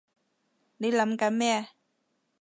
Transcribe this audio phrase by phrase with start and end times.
[0.77, 1.69] 你諗緊咩？